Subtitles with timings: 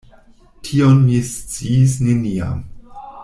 [0.69, 2.69] Tion mi sciis neniam.